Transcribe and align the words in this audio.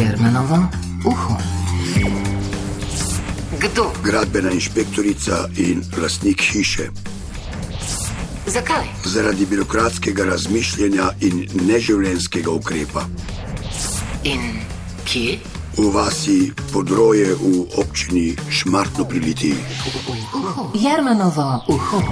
Jermenovo 0.00 0.56
uho. 1.04 1.36
Kdo? 3.60 3.92
Gradbena 4.04 4.50
inšpektorica 4.50 5.48
in 5.56 5.82
lastnik 6.02 6.40
hiše. 6.40 6.88
Zakaj? 8.46 8.86
Zaradi 9.04 9.46
birokratskega 9.46 10.24
razmišljanja 10.24 11.10
in 11.20 11.48
neživljenskega 11.68 12.50
ukrepa. 12.50 13.04
In 14.24 14.40
kje? 15.04 15.38
V 15.76 15.92
vasi 15.92 16.52
podroje 16.72 17.34
v 17.34 17.66
občini 17.76 18.36
Šmartno 18.50 19.04
pri 19.04 19.20
Litiji. 19.20 19.56
Jermenovo 20.74 21.64
uho. 21.68 22.02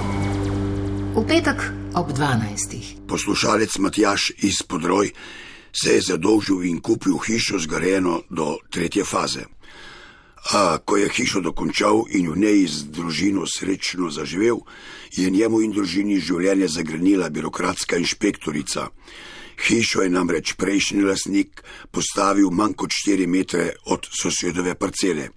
V 1.15 1.27
petek 1.27 1.71
ob 1.93 2.13
12. 2.13 3.07
Poslušalec 3.07 3.77
Matjaš 3.77 4.31
iz 4.37 4.61
Podroj 4.61 5.09
se 5.71 5.93
je 5.93 6.01
zadolžil 6.01 6.63
in 6.63 6.81
kupil 6.81 7.17
hišo 7.17 7.59
zgrajeno 7.59 8.21
do 8.29 8.57
tretje 8.69 9.03
faze. 9.03 9.45
A 10.53 10.77
ko 10.85 10.97
je 10.97 11.09
hišo 11.09 11.41
dokončal 11.41 12.05
in 12.15 12.31
v 12.31 12.37
njej 12.37 12.67
z 12.67 12.83
družino 12.95 13.43
srečno 13.45 14.09
zaživel, 14.09 14.63
je 15.11 15.29
njemu 15.29 15.61
in 15.61 15.71
družini 15.71 16.19
življenje 16.19 16.67
zagrenila 16.67 17.29
birokratska 17.29 17.97
inšpektorica. 17.97 18.87
Hišo 19.59 20.01
je 20.01 20.09
namreč 20.09 20.53
prejšnji 20.55 21.03
lasnik 21.03 21.63
postavil 21.91 22.49
manj 22.49 22.77
kot 22.79 22.95
4 22.95 23.27
metre 23.27 23.73
od 23.91 24.07
sosedove 24.21 24.75
parcele. 24.79 25.29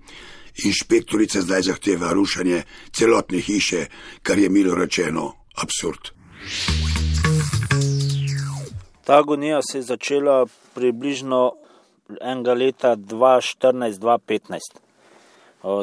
Inšpektorica 0.65 1.43
zdaj 1.43 1.63
zahteva 1.73 2.13
rušanje 2.13 2.63
celotne 2.95 3.41
hiše, 3.41 3.87
kar 4.23 4.39
je 4.39 4.49
milo 4.49 4.75
rečeno 4.75 5.33
absurd. 5.59 6.13
Ta 9.05 9.19
agonija 9.19 9.61
se 9.63 9.79
je 9.79 9.83
začela 9.83 10.47
približno 10.75 11.53
enega 12.21 12.55
leta 12.55 12.97
2014-2015 12.97 14.83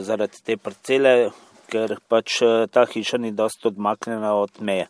zaradi 0.02 0.44
te 0.44 0.58
parcele, 0.58 1.32
ker 1.72 1.98
pač 2.10 2.42
eh, 2.44 2.68
ta 2.72 2.86
hiša 2.86 3.18
ni 3.18 3.32
dosto 3.32 3.70
odmaknjena 3.70 4.34
od 4.36 4.62
meje. 4.62 4.88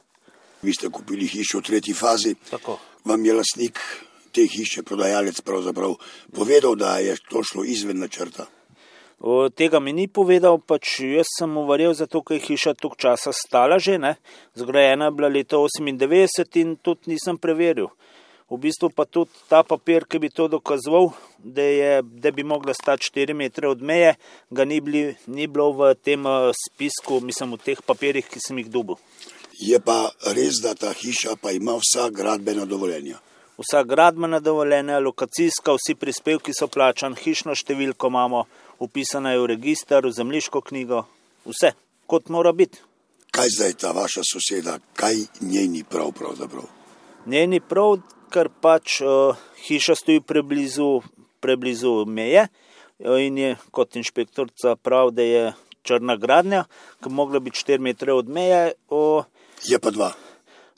Vi 0.61 0.73
ste 0.73 0.89
kupili 0.89 1.27
hišo 1.27 1.59
v 1.59 1.67
tretji 1.69 1.94
fazi, 1.94 2.36
Tako. 2.49 2.80
vam 3.05 3.25
je 3.25 3.33
lasnik 3.33 3.80
te 4.31 4.45
hiše, 4.45 4.83
prodajalec, 4.83 5.41
pravzaprav 5.41 5.95
povedal, 6.36 6.75
da 6.75 6.97
je 6.97 7.16
to 7.30 7.43
šlo 7.43 7.64
izven 7.64 7.99
načrta. 7.99 8.45
O, 9.19 9.49
tega 9.49 9.80
mi 9.80 9.93
ni 9.93 10.08
povedal, 10.08 10.59
pač 10.64 10.99
jaz 11.03 11.27
sem 11.39 11.52
mu 11.52 11.66
verjel, 11.67 11.93
zato 11.93 12.21
ker 12.23 12.38
je 12.38 12.45
hiša 12.47 12.73
toliko 12.80 12.95
časa 12.95 13.33
stala 13.36 13.80
že, 13.80 13.97
ne? 13.99 14.16
zgrajena 14.55 15.09
je 15.09 15.16
bila 15.16 15.27
leta 15.27 15.58
98 15.58 16.61
in 16.61 16.75
tudi 16.75 17.11
nisem 17.16 17.38
preveril. 17.38 17.89
V 18.50 18.58
bistvu 18.58 18.89
pa 18.89 19.05
tudi 19.05 19.30
ta 19.50 19.61
papir, 19.64 20.08
ki 20.09 20.19
bi 20.19 20.30
to 20.33 20.47
dokazoval, 20.50 21.11
da, 21.38 21.61
je, 21.61 22.02
da 22.02 22.31
bi 22.31 22.44
mogla 22.44 22.73
stati 22.73 23.11
4 23.14 23.33
metre 23.33 23.69
od 23.69 23.81
meje, 23.81 24.16
ga 24.50 24.66
ni, 24.66 24.81
bili, 24.81 25.16
ni 25.28 25.47
bilo 25.47 25.69
v 25.78 25.94
tem 25.94 26.25
eh, 26.25 26.50
spisku, 26.58 27.22
mislim 27.22 27.53
v 27.53 27.61
teh 27.61 27.81
papirjih, 27.86 28.25
ki 28.25 28.42
sem 28.42 28.58
jih 28.58 28.72
dobil. 28.73 28.97
Je 29.61 29.77
pa 29.80 30.09
res, 30.33 30.64
da 30.64 30.73
ta 30.73 30.95
hiša 30.97 31.38
pa 31.42 31.52
ima 31.52 31.77
vsa 31.77 32.09
gradbena 32.09 32.66
dovoljenja. 32.66 33.20
Vsa 33.59 33.83
gradbena 33.83 34.39
dovoljenja, 34.39 35.00
lokacijska, 35.03 35.75
vsi 35.77 35.94
prispevki 36.00 36.55
so 36.55 36.70
plačani, 36.72 37.20
hišno 37.20 37.53
številko 37.53 38.09
imamo, 38.09 38.45
upisana 38.81 39.36
je 39.36 39.42
v 39.44 39.50
registr, 39.53 40.08
v 40.08 40.16
zemljiško 40.16 40.61
knjigo, 40.72 41.03
vse, 41.45 41.75
kot 42.09 42.31
mora 42.33 42.55
biti. 42.55 42.80
Kaj 43.36 43.52
zdaj 43.58 43.75
ta 43.83 43.92
vaša 43.94 44.23
soseda, 44.25 44.80
kaj 44.97 45.27
njeni 45.42 45.83
prav 45.83 46.16
pravzaprav? 46.17 46.66
Njeni 47.30 47.59
prav, 47.59 48.00
ker 48.31 48.49
pač 48.61 48.99
uh, 49.02 49.38
hiša 49.66 49.95
stoji 49.97 50.22
preblizu, 50.22 51.02
preblizu 51.44 52.05
meje 52.05 52.45
eh, 52.45 53.25
in 53.25 53.38
je 53.38 53.55
kot 53.71 53.97
inšpektorica 53.99 54.75
prav, 54.75 55.11
da 55.11 55.25
je 55.25 55.44
črna 55.83 56.16
gradnja, 56.19 56.65
ki 57.02 57.09
bi 57.09 57.15
mogla 57.15 57.39
biti 57.43 57.59
4 57.65 57.80
metre 57.81 58.14
od 58.14 58.30
meje, 58.30 58.73
uh, 58.89 59.26
Je 59.67 59.80
pa 59.80 59.92
dva. 59.92 60.14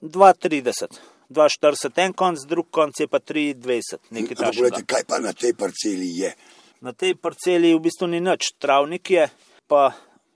2,30. 0.01 0.97
2,40 1.29 1.99
en 2.03 2.13
konc, 2.13 2.39
drug 2.49 2.67
konc 2.71 2.99
je 2.99 3.07
pa 3.07 3.19
3,20. 3.19 4.09
Nekaj 4.09 4.35
takega. 4.35 4.81
Kaj 4.87 5.05
pa 5.07 5.19
na 5.23 5.33
tej 5.33 5.53
parceli 5.53 6.09
je? 6.17 6.33
Na 6.81 6.93
tej 6.97 7.15
parceli 7.15 7.75
v 7.75 7.79
bistvu 7.79 8.09
ni 8.09 8.19
nič, 8.19 8.55
travnik 8.59 9.11
je, 9.13 9.29
pa 9.69 9.91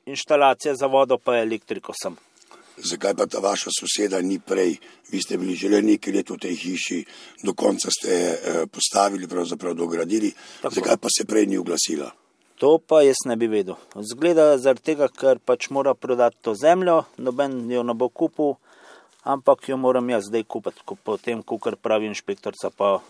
inštalacija 0.06 0.76
za 0.78 0.88
vodo, 0.88 1.18
pa 1.18 1.40
elektriko 1.42 1.96
sem. 1.98 2.16
Zakaj 2.78 3.16
pa 3.16 3.26
ta 3.26 3.40
vaša 3.40 3.72
soseda 3.72 4.22
ni 4.22 4.40
prej? 4.40 4.76
Vi 5.12 5.22
ste 5.22 5.38
bili 5.38 5.56
že 5.56 5.70
nekaj 5.70 6.14
let 6.14 6.30
v 6.30 6.38
tej 6.38 6.56
hiši, 6.56 7.06
do 7.44 7.54
konca 7.54 7.92
ste 7.92 8.12
eh, 8.12 8.66
postavili, 8.68 9.28
pravzaprav 9.28 9.74
dogradili. 9.74 10.34
Tako. 10.62 10.76
Zakaj 10.76 10.98
pa 10.98 11.08
se 11.08 11.26
prej 11.26 11.48
ni 11.48 11.58
oglasila? 11.58 12.12
To 12.60 12.80
pa 12.80 13.02
jaz 13.04 13.26
ne 13.26 13.36
bi 13.36 13.48
vedel. 13.48 13.76
Zgleda 13.96 14.58
zaradi 14.58 14.84
tega, 14.92 15.08
ker 15.12 15.40
pač 15.40 15.70
mora 15.70 15.94
prodati 15.94 16.38
to 16.42 16.56
zemljo, 16.56 17.04
noben 17.18 17.72
jo 17.72 17.84
ne 17.84 17.94
bo 17.94 18.08
kupil, 18.10 18.56
ampak 19.24 19.70
jo 19.70 19.78
moram 19.78 20.10
jaz 20.10 20.30
zdaj 20.30 20.44
kupiti, 20.48 20.84
ko 20.86 20.96
potem, 20.96 21.44
kar 21.44 21.76
pravi 21.76 22.08
inšpektorica, 22.08 22.72
pa 22.72 23.02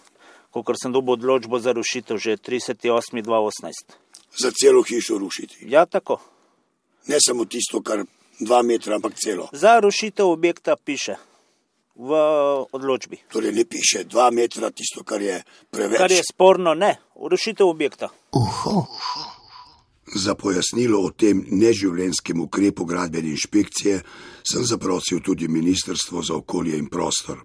ko 0.49 0.73
sem 0.73 0.91
dobil 0.91 1.19
odločbo 1.19 1.59
za 1.59 1.75
rušitev 1.77 2.17
že 2.17 2.37
38.2018. 2.37 3.97
Za 4.35 4.51
celo 4.51 4.81
hišo 4.83 5.17
rušiti. 5.17 5.67
Ja, 5.69 5.85
tako. 5.85 6.19
Ne 7.07 7.21
samo 7.21 7.45
tisto, 7.45 7.81
kar 7.81 8.03
dva 8.39 8.61
metra, 8.61 8.95
ampak 8.95 9.15
celo. 9.15 9.49
Za 9.51 9.79
rušitev 9.79 10.27
objekta 10.27 10.75
piše 10.75 11.15
v 11.95 12.11
odločbi. 12.71 13.17
Torej 13.31 13.51
ne 13.55 13.65
piše 13.65 14.03
dva 14.03 14.29
metra, 14.31 14.71
tisto, 14.71 15.03
kar 15.03 15.21
je 15.21 15.39
preveč. 15.71 15.97
Kar 15.97 16.11
je 16.11 16.23
sporno, 16.23 16.73
ne, 16.73 16.95
rušitev 17.15 17.67
objekta. 17.67 18.09
Uho. 18.35 18.85
Za 20.15 20.35
pojasnilo 20.35 20.99
o 21.01 21.09
tem 21.11 21.45
neživljenskem 21.51 22.41
ukrepu 22.41 22.85
gradbene 22.85 23.29
inšpekcije 23.29 24.01
sem 24.51 24.63
zaprosil 24.63 25.19
tudi 25.19 25.47
Ministrstvo 25.47 26.21
za 26.21 26.35
okolje 26.35 26.77
in 26.77 26.89
prostor. 26.89 27.41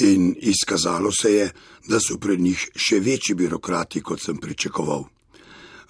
In 0.00 0.34
izkazalo 0.38 1.10
se 1.12 1.32
je, 1.34 1.50
da 1.88 1.98
so 2.00 2.18
pred 2.20 2.40
njih 2.40 2.68
še 2.76 3.00
večji 3.00 3.34
birokrati, 3.34 4.02
kot 4.02 4.20
sem 4.20 4.36
pričakoval. 4.36 5.04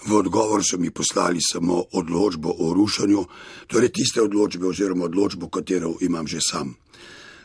V 0.07 0.17
odgovor 0.17 0.63
so 0.65 0.79
mi 0.79 0.91
poslali 0.91 1.39
samo 1.53 1.85
odločbo 1.93 2.55
o 2.59 2.73
rušanju, 2.75 3.25
torej 3.67 3.93
tiste 3.93 4.23
odločbe 4.23 4.67
oziroma 4.67 5.05
odločbo, 5.05 5.49
katero 5.49 5.95
imam 6.01 6.27
že 6.27 6.39
sam. 6.41 6.75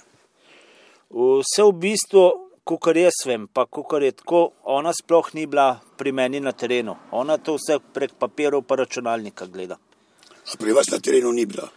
Vse 1.09 1.65
v 1.71 1.73
bistvu, 1.87 2.27
kar 2.69 3.01
jaz 3.01 3.25
vem, 3.27 3.49
pa 3.49 3.65
kar 3.65 4.05
je 4.05 4.13
tako, 4.13 4.43
ona 4.63 4.93
sploh 4.93 5.33
ni 5.33 5.47
bila 5.47 5.81
pri 5.97 6.13
meni 6.13 6.41
na 6.41 6.53
terenu. 6.53 6.99
Ona 7.17 7.39
to 7.39 7.57
vse 7.57 7.81
prek 7.95 8.13
papirov 8.21 8.69
pa 8.69 8.77
računalnika 8.77 9.49
gleda. 9.49 9.81
A 10.53 10.57
pri 10.61 10.77
vas 10.77 10.93
na 10.93 11.01
terenu 11.01 11.33
ni 11.33 11.47
bila? 11.47 11.73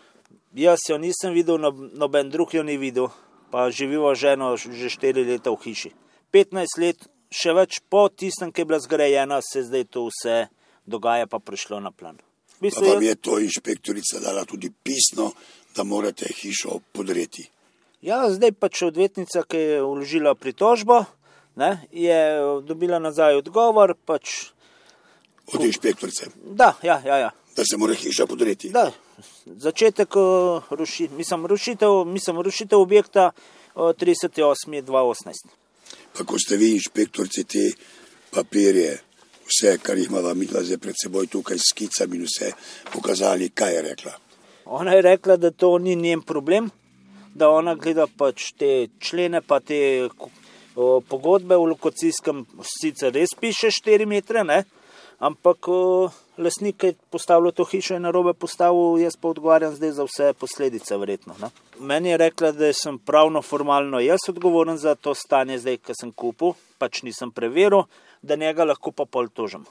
Jaz 0.54 0.84
jo 0.90 0.98
nisem 0.98 1.32
videl, 1.34 1.64
no- 1.64 1.90
noben 1.96 2.30
drug 2.30 2.54
jo 2.54 2.64
ni 2.64 2.76
videl, 2.78 3.08
pa 3.54 3.70
živiva 3.70 4.16
ženo 4.18 4.58
že 4.58 4.90
4 4.90 5.22
leta 5.30 5.54
v 5.54 5.62
hiši. 5.62 5.92
15 6.34 6.82
let, 6.82 7.06
še 7.30 7.54
več 7.54 7.86
po 7.86 8.10
tistem, 8.10 8.50
ki 8.50 8.66
je 8.66 8.66
bila 8.66 8.80
zgrajena, 8.82 9.38
se 9.46 9.62
zdaj 9.62 9.86
to 9.94 10.10
vse 10.10 10.50
dogaja, 10.90 11.30
pa 11.30 11.38
prišlo 11.38 11.78
na 11.78 11.94
plan. 11.94 12.18
Pa 12.58 12.82
vam 12.82 13.06
je 13.06 13.14
to 13.22 13.38
inšpektorica 13.38 14.24
dala 14.26 14.42
tudi 14.50 14.74
pisno, 14.74 15.30
da 15.76 15.86
morate 15.86 16.26
hišo 16.34 16.80
podreti. 16.98 17.46
Ja, 18.02 18.26
zdaj 18.34 18.56
pač 18.58 18.82
odvetnica, 18.90 19.46
ki 19.46 19.62
je 19.62 19.78
vložila 19.86 20.34
pritožbo, 20.34 21.04
ne, 21.62 21.86
je 21.94 22.18
dobila 22.66 22.98
nazaj 22.98 23.38
odgovor. 23.46 23.94
Pač, 23.94 24.50
Od 25.54 25.62
inšpektorice. 25.62 26.34
da, 26.42 26.74
ja, 26.82 26.98
ja, 27.06 27.30
ja. 27.30 27.32
Da 27.54 27.62
se 27.62 27.78
mora 27.78 27.94
hiša 27.94 28.26
podreti. 28.26 28.74
Da, 28.74 28.90
začetek 29.46 30.16
uh, 30.16 30.64
ruši, 30.70 31.10
mislim, 31.18 31.46
rušitev, 31.46 32.06
mislim, 32.06 32.42
rušitev 32.42 32.80
objekta 32.80 33.32
uh, 33.32 33.82
38.2018. 33.82 35.48
Pa 36.18 36.24
ko 36.24 36.40
ste 36.40 36.58
vi 36.58 36.74
inšpektorici 36.74 37.44
te 37.44 37.72
papirje, 38.34 39.00
vse, 39.48 39.78
kar 39.82 39.98
jih 39.98 40.10
imamo 40.10 40.34
mi 40.34 40.46
zdaj 40.46 40.78
pred 40.78 40.96
seboj 41.04 41.28
tukaj 41.28 41.58
s 41.58 41.72
skicami 41.74 42.18
in 42.18 42.28
vse, 42.30 42.52
pokazali, 42.94 43.50
kaj 43.50 43.76
je 43.76 43.82
rekla. 43.82 44.14
Ona 44.66 44.94
je 44.94 45.02
rekla, 45.02 45.38
da 45.38 45.52
to 45.52 45.78
ni 45.78 45.96
njen 45.96 46.22
problem, 46.22 46.70
da 47.36 47.50
ona 47.50 47.76
gleda 47.76 48.08
pač 48.18 48.52
te 48.58 48.88
člene, 49.00 49.42
pa 49.42 49.60
te 49.60 50.10
o, 50.76 51.02
pogodbe 51.02 51.58
v 51.58 51.74
lokacijskem, 51.74 52.46
sicer 52.80 53.14
res 53.14 53.36
piše 53.40 53.72
4 53.74 54.06
metre, 54.06 54.44
ne? 54.44 54.64
Ampak 55.24 55.58
ki 56.78 56.88
je 56.88 56.94
postavil 57.10 57.52
to 57.52 57.64
hišo, 57.64 57.94
je 57.94 58.00
na 58.00 58.12
robe 58.12 58.34
postavil, 58.34 58.98
jaz 59.00 59.16
pa 59.16 59.30
odgovarjam 59.30 59.76
zdaj 59.76 59.92
za 59.92 60.04
vse 60.04 60.34
posledice, 60.34 60.98
verjetno. 60.98 61.36
Ne? 61.42 61.50
Meni 61.80 62.10
je 62.10 62.18
rekla, 62.18 62.52
da 62.52 62.74
sem 62.74 62.98
pravno, 63.00 63.42
formalno 63.42 64.00
jaz 64.00 64.28
odgovoren 64.30 64.78
za 64.78 64.96
to 64.96 65.16
stanje, 65.16 65.60
zdaj, 65.60 65.78
ki 65.78 65.96
sem 66.00 66.12
kupil, 66.12 66.58
pač 66.78 67.04
nisem 67.08 67.32
preveril, 67.32 67.86
da 68.22 68.36
njega 68.36 68.66
lahko 68.66 68.92
pa 68.92 69.06
pol 69.06 69.30
tožim. 69.30 69.66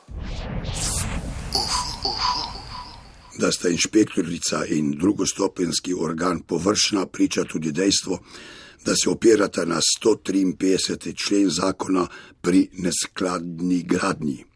Da 3.41 3.51
sta 3.53 3.69
inšpektorica 3.73 4.65
in 4.69 4.93
drugostopenski 5.01 5.95
organ 5.95 6.43
površna, 6.47 7.07
priča 7.07 7.45
tudi 7.45 7.73
dejstvo, 7.73 8.19
da 8.85 8.95
se 8.95 9.11
opirata 9.11 9.65
na 9.65 9.81
153. 9.81 11.15
člen 11.27 11.51
zakona 11.51 12.07
pri 12.41 12.69
neskladni 12.73 13.83
gradnji. 13.83 14.52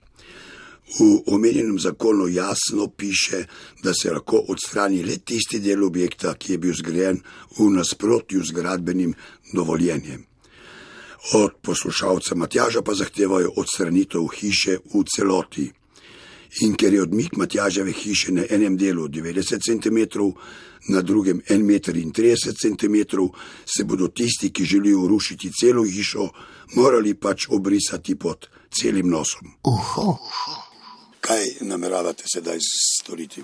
V 0.87 1.23
omenjenem 1.27 1.79
zakonu 1.79 2.29
jasno 2.29 2.87
piše, 2.97 3.44
da 3.83 3.93
se 3.94 4.11
lahko 4.11 4.44
odstrani 4.49 5.03
le 5.03 5.19
tisti 5.19 5.59
del 5.61 5.83
objekta, 5.85 6.35
ki 6.35 6.53
je 6.53 6.59
bil 6.59 6.75
zgrajen 6.75 7.19
v 7.59 7.71
nasprotju 7.75 8.44
z 8.44 8.55
gradbenim 8.55 9.15
dovoljenjem. 9.53 10.25
Od 11.35 11.59
poslušalca 11.62 12.35
Matjaža 12.35 12.83
pa 12.83 12.94
zahtevajo 12.94 13.50
odstranitev 13.56 14.29
hiše 14.35 14.79
v 14.94 15.03
celoti. 15.17 15.67
In 16.62 16.77
ker 16.79 16.94
je 16.94 17.03
odmik 17.03 17.37
Matjaževe 17.37 17.93
hiše 17.93 18.32
na 18.32 18.44
enem 18.50 18.77
delu 18.77 19.09
90 19.09 19.59
cm, 19.59 19.99
na 20.89 21.03
drugem 21.03 21.41
1,30 21.49 22.55
cm, 22.62 23.19
se 23.67 23.85
bodo 23.85 24.09
tisti, 24.09 24.53
ki 24.53 24.65
želijo 24.65 25.09
rušiti 25.09 25.50
celo 25.61 25.82
hišo, 25.85 26.29
morali 26.77 27.15
pač 27.15 27.49
obrisati 27.50 28.15
pod 28.15 28.47
celim 28.71 29.11
nosom. 29.11 29.50
Uho. 29.65 30.19
Kaj 31.26 31.44
nameravate 31.61 32.25
sedaj 32.26 32.58
storiti? 32.62 33.43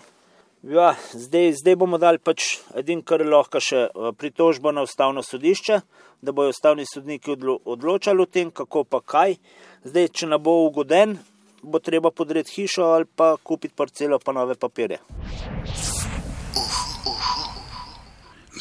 Ja, 0.62 0.94
zdaj, 1.12 1.52
zdaj 1.52 1.76
bomo 1.76 1.98
dali 1.98 2.20
pač 2.22 2.60
edin, 2.78 3.00
kar 3.02 3.24
lahko 3.26 3.58
še 3.58 3.80
eh, 3.88 4.12
pritožbo 4.14 4.70
na 4.70 4.84
ustavno 4.86 5.24
sodišče, 5.26 5.80
da 6.22 6.32
bojo 6.32 6.52
ustavni 6.54 6.86
sodniki 6.86 7.34
odlo 7.34 7.58
odločali 7.64 8.22
o 8.22 8.26
tem, 8.30 8.54
kako 8.54 8.84
pa 8.84 9.00
kaj. 9.02 9.34
Zdaj, 9.82 10.08
če 10.14 10.30
ne 10.30 10.38
bo 10.38 10.60
ugoden, 10.68 11.16
bo 11.62 11.82
treba 11.82 12.14
podreti 12.14 12.54
hišo 12.60 12.86
ali 12.94 13.10
pa 13.10 13.34
kupiti 13.42 13.74
parcelo 13.74 14.22
pa 14.22 14.32
nove 14.32 14.54
papirje. 14.54 15.02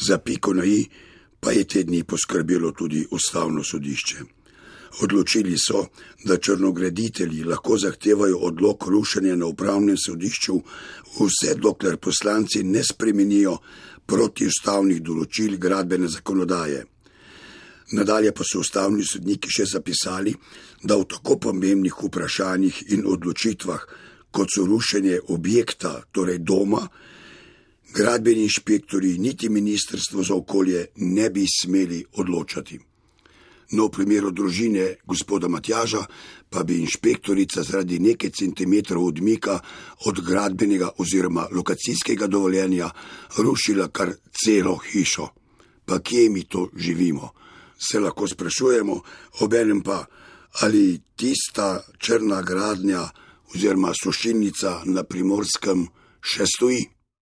Za 0.02 0.18
piko 0.18 0.54
na 0.58 0.66
i 0.66 0.82
pa 1.40 1.54
je 1.54 1.64
te 1.64 1.86
dni 1.86 2.02
poskrbelo 2.02 2.72
tudi 2.74 3.06
ustavno 3.10 3.62
sodišče. 3.62 4.41
Odločili 5.00 5.56
so, 5.56 5.86
da 6.24 6.36
črnograditelji 6.36 7.44
lahko 7.44 7.78
zahtevajo 7.78 8.38
odlog 8.38 8.84
rušenja 8.88 9.36
na 9.36 9.46
upravnem 9.46 9.96
sodišču, 9.96 10.58
vse 11.16 11.54
dokler 11.54 11.96
poslanci 11.96 12.62
ne 12.62 12.84
spremenijo 12.84 13.56
protiustavnih 14.06 15.00
določil 15.00 15.56
gradbene 15.56 16.08
zakonodaje. 16.12 16.84
Nadalje 17.92 18.32
pa 18.32 18.44
so 18.44 18.60
ustavni 18.60 19.04
sodniki 19.04 19.50
še 19.52 19.66
zapisali, 19.72 20.32
da 20.84 20.96
v 20.96 21.08
tako 21.08 21.38
pomembnih 21.48 21.96
vprašanjih 22.04 22.84
in 22.96 23.04
odločitvah, 23.08 23.88
kot 24.32 24.52
so 24.52 24.64
rušenje 24.68 25.18
objekta, 25.28 25.98
torej 26.12 26.40
doma, 26.40 26.86
gradbeni 27.92 28.48
inšpektori 28.48 29.18
niti 29.18 29.48
ministrstvo 29.48 30.24
za 30.24 30.34
okolje 30.34 30.86
ne 30.96 31.28
bi 31.30 31.44
smeli 31.48 32.04
odločati. 32.16 32.80
No, 33.72 33.86
v 33.88 33.96
primeru 33.96 34.30
družine 34.30 34.98
gospoda 35.08 35.48
Matjaža 35.48 36.02
pa 36.52 36.60
bi 36.64 36.82
inšpektorica 36.84 37.62
zaradi 37.64 37.98
nekaj 38.04 38.30
centimetrov 38.36 39.06
odmika 39.06 39.60
od 40.06 40.20
gradbenega 40.20 40.90
oziroma 41.00 41.46
lokacijskega 41.52 42.26
dovoljenja 42.26 42.90
rušila 43.38 43.88
kar 43.88 44.12
celo 44.28 44.76
hišo. 44.76 45.28
Pa 45.84 45.98
kje 45.98 46.28
mi 46.30 46.44
to 46.44 46.68
živimo? 46.76 47.32
Se 47.78 48.00
lahko 48.00 48.28
sprašujemo, 48.28 49.00
obenem 49.40 49.80
pa, 49.82 50.04
ali 50.60 51.00
tista 51.16 51.80
črna 51.98 52.42
gradnja 52.42 53.08
oziroma 53.54 53.92
sušilnica 54.02 54.82
na 54.84 55.02
primorskem 55.02 55.88
še 56.20 56.44
stoji. 56.46 56.84